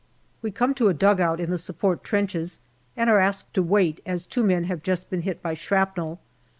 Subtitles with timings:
[0.41, 2.57] We come to a dugout in the support trenches,
[2.97, 6.19] and are asked to wait, as two men have just been hit by shrapnel.